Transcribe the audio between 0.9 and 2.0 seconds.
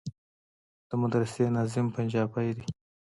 مدرسې ناظم